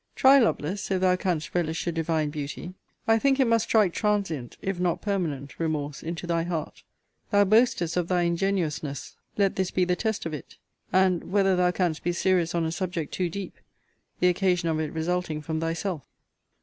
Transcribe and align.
Try, 0.15 0.39
Lovelace, 0.39 0.89
if 0.89 0.99
thou 1.01 1.15
canst 1.15 1.53
relish 1.53 1.85
a 1.85 1.91
Divine 1.91 2.31
beauty. 2.31 2.73
I 3.07 3.19
think 3.19 3.39
it 3.39 3.45
must 3.45 3.65
strike 3.65 3.93
transient 3.93 4.57
(if 4.59 4.79
not 4.79 4.99
permanent) 4.99 5.59
remorse 5.59 6.01
into 6.01 6.25
thy 6.25 6.41
heart. 6.41 6.81
Thou 7.29 7.43
boastest 7.43 7.95
of 7.97 8.07
thy 8.07 8.23
ingenuousness: 8.23 9.15
let 9.37 9.57
this 9.57 9.69
be 9.69 9.85
the 9.85 9.95
test 9.95 10.25
of 10.25 10.33
it; 10.33 10.57
and 10.91 11.25
whether 11.31 11.55
thou 11.55 11.69
canst 11.69 12.03
be 12.03 12.13
serious 12.13 12.55
on 12.55 12.65
a 12.65 12.71
subject 12.71 13.13
too 13.13 13.29
deep, 13.29 13.53
the 14.19 14.27
occasion 14.27 14.69
of 14.69 14.79
it 14.79 14.91
resulting 14.91 15.39
from 15.39 15.59
thyself. 15.59 16.01